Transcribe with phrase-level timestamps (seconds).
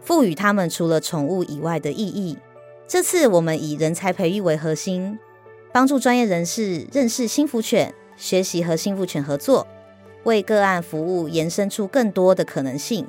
[0.00, 2.38] 赋予他们除了宠物以外的意义。
[2.86, 5.18] 这次我们以人才培育为核心，
[5.72, 9.66] 帮助专业人士认识幸福犬，学习和幸福犬合作，
[10.24, 13.08] 为个案服务延伸出更多的可能性，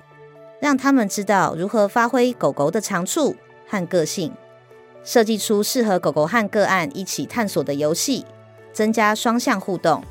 [0.62, 3.36] 让他们知道如何发挥狗狗的长处
[3.68, 4.34] 和个性，
[5.04, 8.26] 设计出适合狗狗和个案一起探索的游戏，
[8.74, 10.04] 增加双向互动。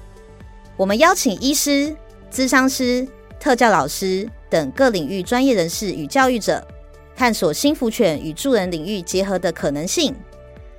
[0.76, 1.94] 我们邀请医师、
[2.30, 3.06] 咨商师、
[3.38, 6.66] 特教老师等各领域专业人士与教育者。
[7.14, 10.14] 探索幸福犬与助人领域结合的可能性，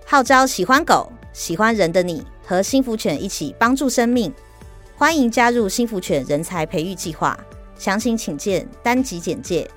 [0.03, 4.33] 号召喜欢狗、喜欢人的你和幸福犬一起帮助生命。
[4.97, 7.39] 欢迎加入幸福犬人才培育计划，
[7.77, 9.69] 详情请见单集简介。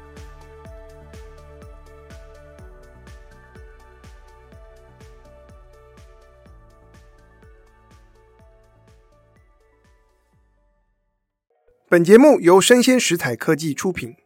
[11.89, 14.17] 本节目由生鲜食材科技出品。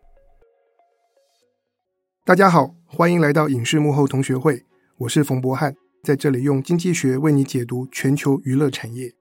[2.24, 4.64] 大家好，欢迎来到影视幕后同学会，
[5.00, 9.12] 我是冯博翰，在这里用经济学为你解读全球娱乐产业。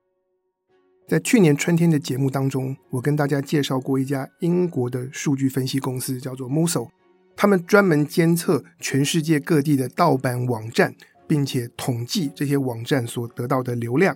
[1.05, 6.87] 在去年春天的节目当中，我跟大家介绍过一家英国的数据分析公司，叫做 Muso，
[7.35, 10.95] 他们专门监测全世界各地的盗版网站，
[11.27, 14.15] 并且统计这些网站所得到的流量。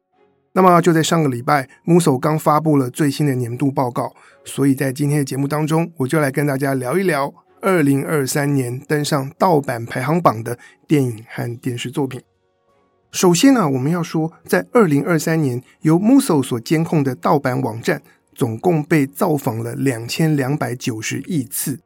[0.55, 4.13] 那么就在上个礼拜，Muso 刚发布了最新的年度报告，
[4.45, 7.33] 所以在今天的节目当中，我就来跟大家聊一聊。
[7.59, 12.21] 二零二三年登上盗版排行榜的电影和电视作品。
[13.11, 18.03] 首先呢、我们要说，在二零二三年由 Muso 所监控的盗版网站，
[18.35, 21.79] 总共被造访了两千两百九十亿次，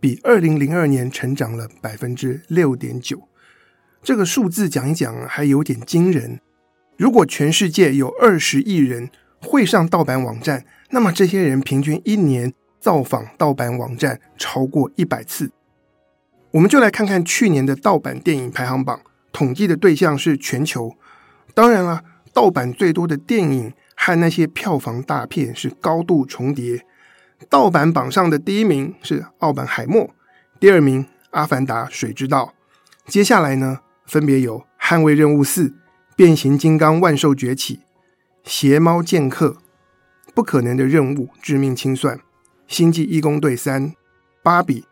[0.00, 3.28] 比二零零二年成长了百分之六点九。
[4.02, 6.40] 这个数字讲一讲还有点惊人。
[6.96, 12.52] 如果全世界有二十亿人会上盗版网站，那么这些人平均一年。
[12.82, 15.52] 造访盗版网站超过一百次，
[16.50, 19.00] 我们就来看看去年的盗版电影排行榜。
[19.30, 20.96] 统计的对象是全球，
[21.54, 22.02] 当然了，
[22.32, 26.84] 盗版最多的电影和那些票房大片是高度重叠。
[27.48, 30.02] 盗版榜上的第一名是《奥本海默》，
[30.58, 32.52] 第二名《阿凡达：水之道》，
[33.12, 35.68] 接下来呢，分别有《捍卫任务四》、
[36.14, 37.76] 《变形金刚：万兽崛起》、
[38.44, 39.48] 《邪猫剑客》、
[40.34, 42.16] 《不可能的任务：致命清算》。
[42.68, 43.94] 星际义工队三、
[44.42, 44.84] 芭比、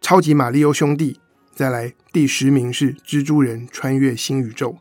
[0.00, 1.20] 超级马里奥兄弟，
[1.54, 4.78] 再来第十名是蜘蛛人穿越新宇宙。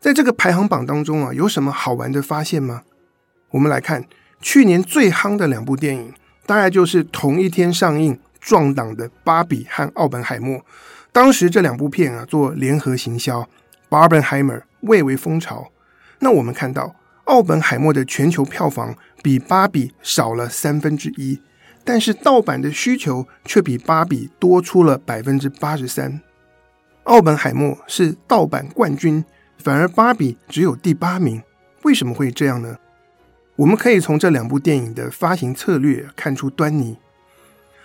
[0.00, 2.82] 在这个排行榜当中啊，有什么好玩的发现吗？
[3.50, 4.06] 我们来看
[4.40, 6.14] 去年最夯的两部电影，
[6.46, 10.58] 大概就是同一天上映撞档的《芭比》和《奥本海默》。
[11.12, 13.40] 当时这两部片啊做联合行销，
[13.88, 15.70] 《Barbenheimer》蔚为风潮。
[16.20, 16.96] 那我们看到。
[17.24, 18.92] 奥本海默的全球票房
[19.22, 21.40] 比芭比少了三分之一，
[21.84, 26.20] 但是盗版的需求却比芭比多出了百分之八十三。
[27.04, 29.24] 奥本海默是盗版冠军，
[29.58, 31.40] 反而芭比只有第八名，
[31.82, 32.76] 为什么会这样呢？
[33.54, 36.96] 我们可以从这两部电影的发行策略看出端倪。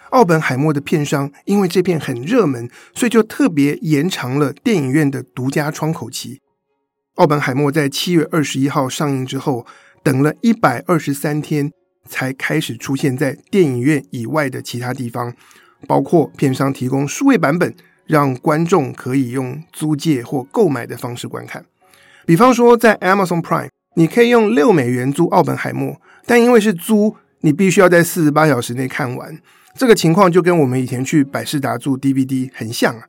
[0.10, 6.42] 奥本海默的片商因为这片很热门，所以就特别延长了电影院的独家窗口期。
[7.16, 9.66] 奥本海默在七月二十一号上映之后，
[10.04, 11.72] 等了一百二十三天，
[12.10, 15.34] 才开始出现在电影院以外的其他地方，
[15.88, 17.74] 包括片商提供数位版本，
[18.06, 21.64] 让观众可以用租借或购买的方式观看。
[22.26, 29.40] 比方说，在 Amazon Prime，你可以用六美元租奥本海默，但因为是租，你必须要在四十八小时内看完。
[29.78, 33.06] 这个情况就跟我们以前去百事达租 DVD 很像啊。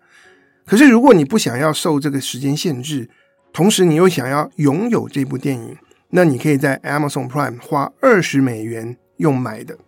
[0.64, 3.08] 可是如果你不想要受这个时间限制，
[3.56, 5.78] 同时，你又想要拥有这部电影，
[6.10, 9.78] 那你可以在 Amazon Prime 花二十美元用买的。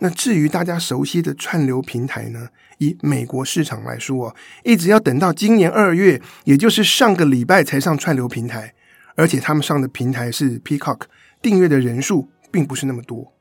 [0.00, 2.48] 那至于大家熟悉的串流平台呢？
[2.76, 8.74] 以美国市场来说，一直要等到今年二月，也就是上个礼拜才上串流平台，
[9.14, 11.00] 而且他们上的平台是 Peacock，
[11.40, 13.32] 订阅的人数并不是那么多。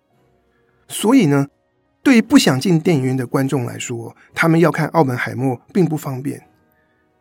[0.88, 1.47] 所以呢，
[2.01, 6.41] 对于不想进电影院的观众来说，他们要看《奥本海默》并不方便。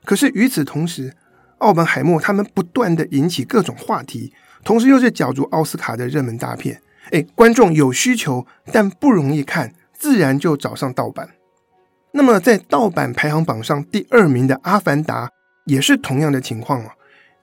[0.05, 1.13] 可是与此同时，
[1.59, 4.33] 奥本海默他们不断的引起各种话题，
[4.65, 6.81] 同时又是角逐奥斯卡的热门大片，
[7.11, 11.31] 诶，观众有需求但不容易看，自然就找上盗版。
[12.13, 15.27] 那么在盗版排行榜上第二名的《阿凡达》
[15.65, 16.93] 也是同样的情况啊，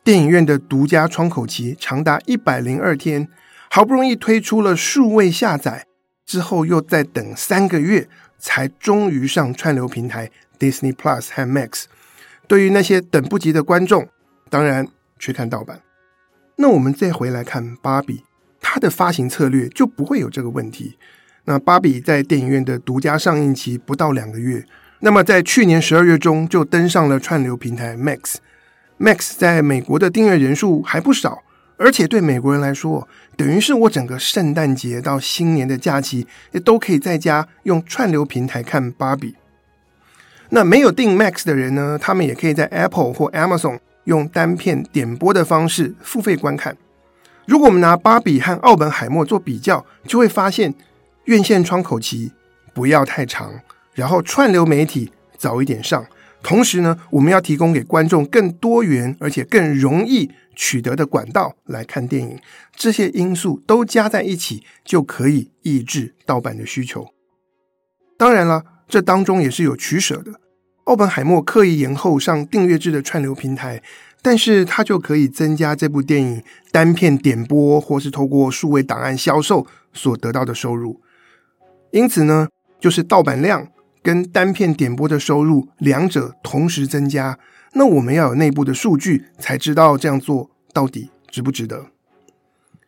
[0.03, 3.27] 电影院的独家窗口期长达一百零二天，
[3.69, 5.85] 好不容易推出了数位下载
[6.25, 8.07] 之后，又再等三个月，
[8.39, 11.83] 才终于上串流平台 Disney Plus 和 Max。
[12.51, 14.05] 对于那些等不及的观众，
[14.49, 14.85] 当然
[15.17, 15.79] 去看盗版。
[16.57, 18.25] 那我们再回来看芭比，
[18.59, 20.97] 它的发行策略就不会有这个问题。
[21.45, 24.65] 那芭比在电影院的独家上映期不到两个月，
[24.99, 28.35] 那么在去年十二月中就登上了串流平台 Max。
[28.99, 31.43] Max 在美国的订阅人数还不少，
[31.77, 33.07] 而且对美国人来说，
[33.37, 39.37] 等于是我整个圣诞节到新年的假期也都可以在家用串流平台看芭比。
[40.51, 46.77] 那没有订 Max 的人呢，他们也可以在 Apple 或 Amazon 用单片点播的方式付费观看。
[47.45, 50.73] 如果我们拿芭比和奥本海默做比较，就会发现。
[51.25, 52.31] 院线窗口期
[52.73, 53.61] 不要太长，
[53.93, 56.03] 然后串流媒体早一点上。
[56.41, 62.39] 同时呢，我们要提供给观众更多元而且更容易取得的管道来看电影。
[62.75, 67.07] 这些因素都加在一起，就可以抑制盗版的需求。
[68.17, 70.40] 当然了，这当中也是有取舍的。
[70.91, 73.81] 奥本海默刻意延后上订阅制的串流平台，
[74.21, 80.99] 但是它就可以增加这部电影单片点播或是透过数位档案销售所得到的收入。
[81.91, 83.69] 因此呢，就是盗版量
[84.03, 87.39] 跟单片点播的收入两者同时增加。
[87.71, 91.85] 那我们要有内部的数据，才知道这样做到底值不值得。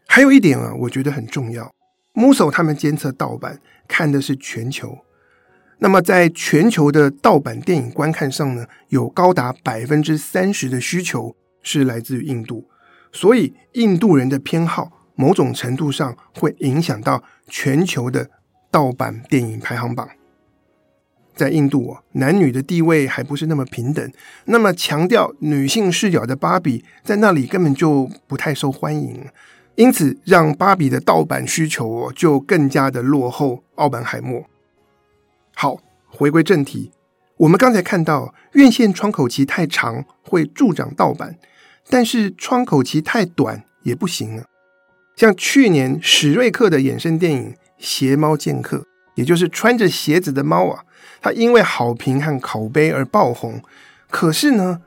[0.08, 1.72] 还有一点啊，我觉得很重要。
[2.14, 4.98] Muso 他们监测盗版看的是全球，
[5.84, 12.70] 那么在全球的盗版电影观看上呢，有高达百分之三十的需求是来自于印度，
[13.12, 18.30] 所以印度人的偏好某种程度上会影响到全球的。
[18.72, 20.10] 盗版电影排行榜，
[21.36, 24.12] 在印度啊，男女的地位还不是那么平等，
[24.46, 29.28] 那么强调女性视角的芭比在那里根本就不太受欢迎，
[29.76, 34.44] 因此让芭比的盗版需求哦就更加的落后奥本海默。
[35.56, 35.78] 好，
[36.08, 36.92] 回归正题，
[37.38, 41.38] 我们刚才看到院线窗口期太长会助长盗版，
[41.90, 44.46] 但是窗口期太短也不行啊。
[45.16, 47.56] 像去年史瑞克的衍生电影。
[47.80, 48.86] 鞋猫剑客，
[49.16, 50.86] 也就是穿着鞋子的猫啊，
[51.20, 53.62] 它因为好评和口碑而爆红。
[54.10, 54.80] 可是呢，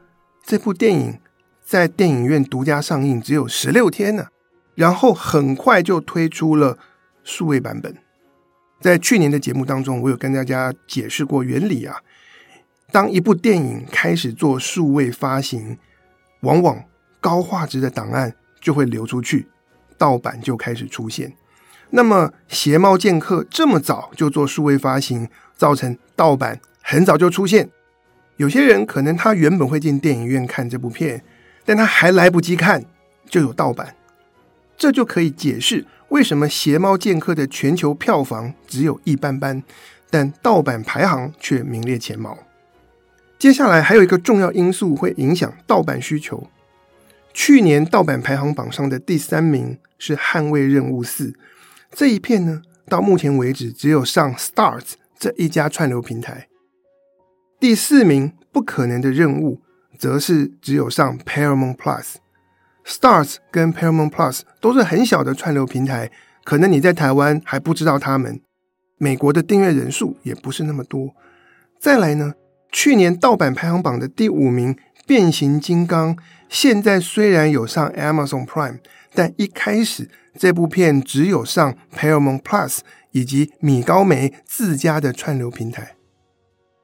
[0.42, 1.20] 这部电影
[1.62, 4.28] 在电影院独家上映只有十六天呢，
[4.76, 6.78] 然后很快就推出了
[7.22, 7.94] 数位版本。
[8.80, 11.96] 在去年的节目当中，我有跟大家解释过原理啊。
[12.92, 15.78] 当一部电影开始做数位发行，
[16.40, 16.84] 往往
[17.20, 19.48] 高画质的档案就会流出去，
[19.98, 21.32] 盗版就开始出现。
[21.90, 27.68] 那么，邪猫剑客这么早就做数位发行，造成盗版很早就出现。
[28.36, 31.24] 有些人可能他原本会进电影院看这部片，
[31.64, 32.84] 但他还来不及看
[33.28, 33.96] 就有盗版，
[34.76, 39.62] 这就可以解释为什么邪猫剑客的全球票房只有一般般，
[40.10, 42.38] 但盗版排行却名列前茅。
[43.38, 46.48] 接下来还有一个重要因素会影响盗版需求。
[47.34, 51.30] 去年盗版排行榜上的第三名是《捍卫任务四》。
[51.90, 56.48] 这一片呢，到目前为止只有上 Starz 这一家串流平台。
[57.60, 59.60] 第四名不可能的任务，
[59.98, 62.14] 则是只有上 Paramount Plus。
[62.86, 66.10] Stars 跟 Paramount Plus 都是很小的串流平台，
[66.44, 68.40] 可能你在台湾还不知道他们。
[68.98, 71.14] 美国的订阅人数也不是那么多。
[71.80, 72.34] 再来呢，
[72.70, 74.74] 去年盗版排行榜的第五名
[75.06, 76.16] 《变形金刚》，
[76.48, 78.78] 现在虽然有上 Amazon Prime，
[79.14, 80.08] 但一开始。
[80.38, 82.80] 这部片只有上 Paramount Plus
[83.12, 85.96] 以及米高梅自家的串流平台，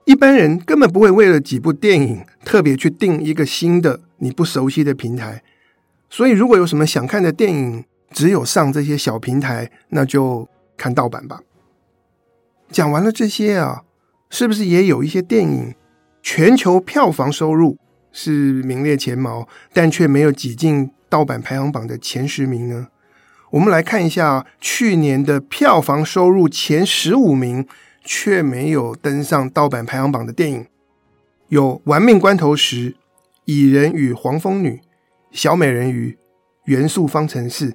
[0.06, 5.42] 一般人根本不会为了几部电影特别去订一个新的你不熟悉的平台。
[6.14, 11.40] 所以，如果有什么想看的电影，只有上这些小平台，那就看盗版吧。
[12.70, 13.84] 讲完了这些啊，
[14.28, 15.74] 是不是也有一些电影
[16.22, 17.78] 全球票房收入
[18.12, 22.88] 是名列前茅，但却没有挤进盗版排行榜的前十名呢？
[23.52, 27.66] 我们来看一下去年的票房收入前十五名
[28.04, 30.66] 却没有登上盗版排行榜的电影，
[31.48, 32.90] 有《玩命关头时》
[33.46, 34.70] 《蚁人与黄蜂女》
[35.32, 36.10] 《小美人鱼》
[36.66, 37.70] 《元素方程式》《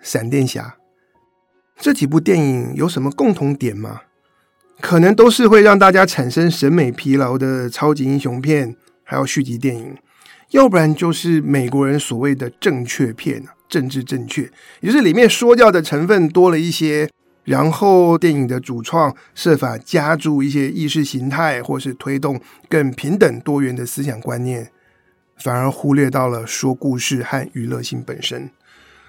[0.00, 0.62] 闪电侠》
[1.78, 4.00] 这几部电影有什么共同点吗？
[4.80, 9.96] 可能都是会让大家产生审美疲劳的超级英雄片，还有续集电影，
[10.50, 13.44] 要不然就是美国人所谓的正确片。
[13.66, 14.42] 政治正确，
[14.80, 17.10] 也就是里面说教的成分多了一些，
[17.42, 24.70] 然后电影的主创设法加注一些意识形态，或是推动更平等多元的思想观念，
[25.36, 28.50] 反而忽略到了说故事和娱乐性本身。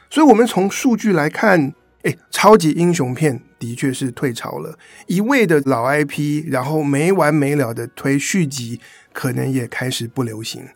[0.09, 4.77] 所以，我们从数据来看，诶，超级英雄片的确是退潮了，
[5.07, 8.79] 一味的老 IP，然后没完没了的推续集，
[9.11, 10.67] 可能也开始不流行。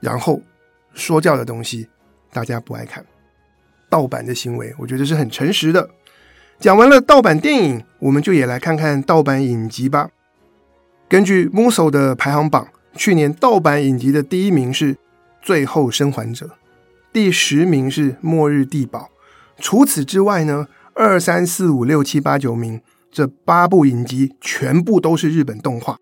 [0.00, 0.42] 然后
[0.94, 1.88] 说教的东西，
[2.32, 3.04] 大家不爱看。
[3.88, 5.90] 盗版的行为，我觉得是很诚实的。
[6.58, 10.10] 讲完了盗版电影，我们就也来看看盗版影集吧。
[11.08, 14.94] 根据 Muso 的排行榜，去年盗版影集的第一名是
[15.40, 16.46] 《最后生还者》，
[17.12, 18.98] 第十名是《末日地堡》。
[19.58, 22.80] 除此之外呢，二三四五六七八九名
[23.10, 25.96] 这八部影集全部都是日本动画。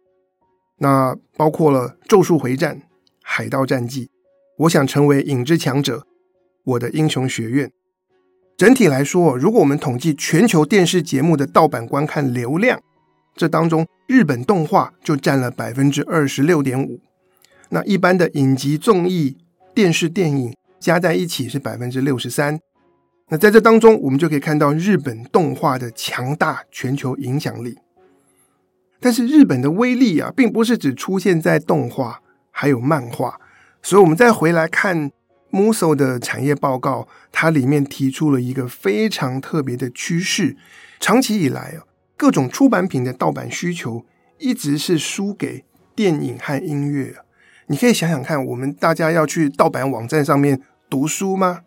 [0.79, 2.77] 那包括了《咒术回战》
[3.23, 4.07] 《海盗战记》，
[4.59, 6.05] 我想成为影之强者，
[6.65, 7.71] 我的英雄学院。
[8.57, 12.81] 整体来说，如果我们统计全球电视节目的盗版观看流量，
[13.39, 17.01] 这当中日本动画就占了百分之二十六点五。
[17.71, 19.39] 那一般的影集、综艺、
[19.73, 22.59] 电视、电影加在一起是百分之六十三。
[23.29, 27.79] 那在这当中，我们就可以看到日本动画的强大全球影响力。
[28.99, 33.41] 但是日本的威力啊，并不是只出现在动画，还有漫画。
[33.81, 35.11] 所以，我们再回来看。
[35.51, 40.59] Muso 的产业报告，它里面提出了一个非常特别的趋势。
[41.01, 41.88] 长期以来啊，
[42.19, 44.05] 各种出版品的盗版需求
[44.39, 47.15] 一直是输给电影和音乐。
[47.69, 50.61] 你可以想想看，我们大家要去盗版网站上面
[50.91, 51.61] 读书吗？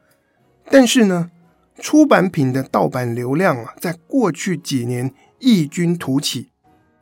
[0.69, 1.31] 但是呢，
[1.79, 6.49] 出版品的盗版流量啊，在过去几年异军突起，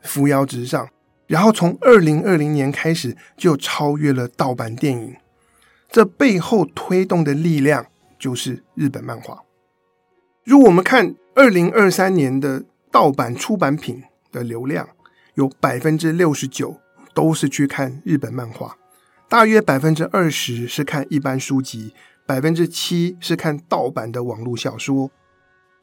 [0.00, 0.88] 扶摇直上，
[1.26, 5.16] 然后从二零二零年开始就超越了盗版电影。
[5.90, 9.42] 这背后推动的力量就是日本漫画。
[10.44, 14.88] 如果我们看二零二三年的盗版出版品的流量，
[15.34, 16.80] 有百分之六十九
[17.14, 18.76] 都是去看日本漫画，
[19.28, 21.94] 大约百分之二十是看一般书籍，
[22.26, 25.10] 百分之七是看盗版的网络小说。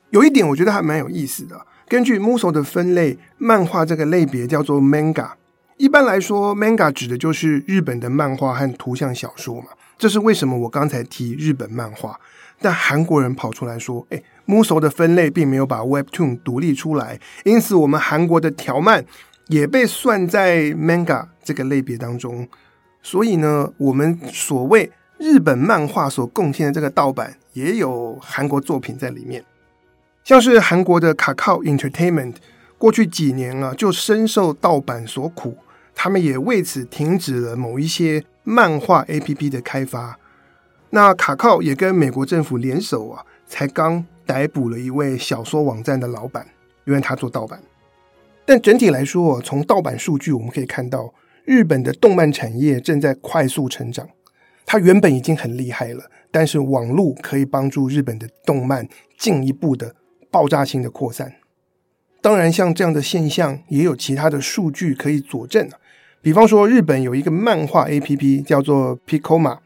[0.10, 5.32] 有一点我觉得还蛮有意思的，根据 Muso 的分类，漫画这个类别叫做 Manga。
[5.78, 9.68] 一般来说，Manga 指的就是日本的漫画和图像小说嘛。
[9.98, 12.20] 这是为什么我刚才提日本漫画，
[12.60, 19.06] 但韩国人跑出来说：“哎，Muso 的分类并没有把 Webtoon 独立出来，因此我们韩国的条漫
[19.48, 22.48] 也被算在 Manga 这个类别当中。
[23.04, 29.44] 所以呢，我们所谓日本漫画所贡献的这个盗版，也有韩国作品在里面。
[30.24, 32.36] 像是韩国的 Kakao Entertainment，
[32.78, 35.58] 过去几年啊，就深受盗版所苦，
[35.94, 40.18] 他们也为此停止了某一些。”漫画 APP 的开发，
[40.92, 46.46] 那卡靠也跟美国政府联手啊，才刚逮捕了一位小说网站的老板，
[46.86, 47.62] 因为他做盗版。
[48.46, 51.14] 但整体来说，从盗版数据我们可以看到，
[51.46, 54.08] 日本的动漫产业正在快速成长。
[54.66, 58.86] 它原本已经很厉害了，但是网络可以帮助日本的动漫
[59.18, 59.96] 进一步的
[60.30, 61.36] 爆炸性的扩散。
[62.22, 65.80] 当然，像这样的现象，也有其他的数据可以佐证啊。
[66.22, 69.60] 比方说，日本有一个漫画 APP 叫做 Picoma，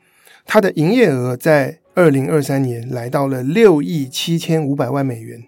[0.45, 5.43] 它的营业额在二零二三年来到了六亿七千五百万美元，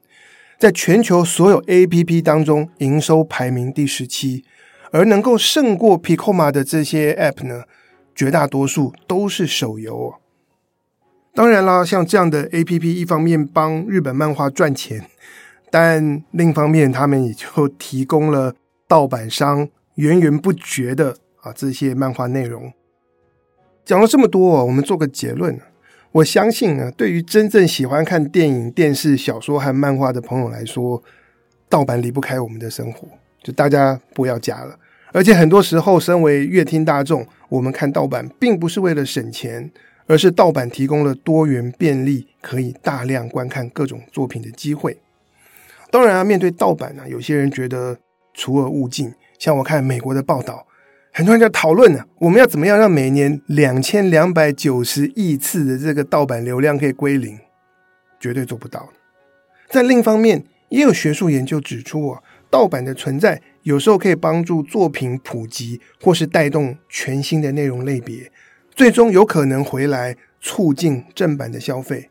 [0.59, 4.43] 在全球所有 APP 当中营收排名第十七，
[4.91, 7.63] 而能够胜过 Picoma 的这些 App 呢，
[8.13, 10.15] 绝大多数都是手游。
[11.33, 15.05] 当然啦，像这样的 APP，一方面帮日本漫画赚钱，
[15.71, 18.53] 但另一方面他们也就提供了
[18.87, 19.69] 盗版商。
[19.95, 22.73] 源源不绝的啊，这些漫画内容
[23.85, 25.59] 讲了这么多哦，我们做个结论。
[26.13, 31.01] 我相信呢，对于真正喜欢看电影、电视、小说和漫画的朋友来说，
[31.67, 33.07] 盗版离不开我们的生活，
[33.41, 34.77] 就大家不要加了。
[35.11, 39.71] 而且很多时候，身为阅听大众，我们看盗版并不是为了省钱，
[40.05, 44.99] 而是盗版提供了多元便利，可以大量观看各种作品的机会。
[45.89, 47.97] 当然啊，面对盗版呢，有些人觉得
[48.35, 49.11] 除恶务尽。
[49.39, 50.67] 像我看美国的报道，
[51.15, 57.37] 很多人在讨论呢，我们要怎么样让每年两千两百九十亿次的这个盗版流量可以归零？
[58.19, 58.89] 绝对做不到。
[59.69, 68.31] 在另一方面，也有学术研究指出啊，盗版的存在有时候可以帮助作品普及，或是带动全新的内容类别，
[68.73, 72.09] 最终有可能回来促进正版的消费。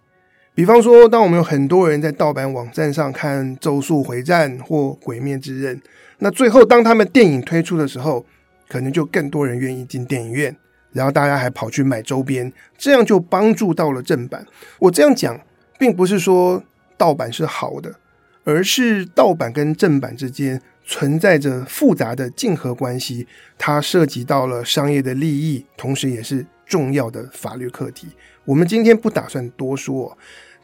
[0.54, 5.76] 比方说，当我们有很多人在盗版网站上看《咒术回战》或《鬼灭之刃》。
[6.18, 8.24] 那最后，当他们电影推出的时候，
[8.72, 10.56] 可能就更多人愿意进电影院，
[10.92, 14.46] 然后大家还跑去买周边，这样就帮助到了正版。
[14.78, 15.38] 我这样讲，
[15.78, 16.64] 并不是说
[16.96, 17.94] 盗版是好的，
[18.44, 23.26] 而是盗版跟正版之间存在着复杂的竞合关系，
[23.58, 28.08] 它涉及到了商业的利益，同时也是重要的法律课题。
[28.46, 30.16] 我们今天不打算多说，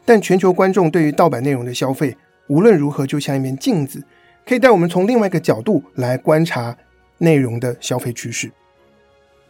[0.03, 4.03] 但全球观众对于盗版内容的消费，无论如何就像一面镜子。
[4.47, 6.75] 可以带我们从另外一个角度来观察
[7.19, 8.51] 内容的消费趋势。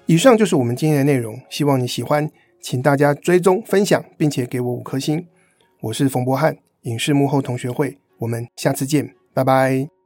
[0.05, 2.29] 以上就是我们今天的内容，希望你喜欢，
[2.61, 5.25] 请大家追踪分享，并且给我五颗星。
[5.81, 9.98] 我是冯博翰，影视幕后同学会，我们下次见，拜拜。